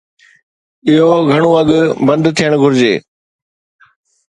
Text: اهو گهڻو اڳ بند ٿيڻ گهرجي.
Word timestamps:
اهو 0.89 1.11
گهڻو 1.29 1.49
اڳ 1.59 1.67
بند 2.07 2.25
ٿيڻ 2.37 2.51
گهرجي. 2.61 2.93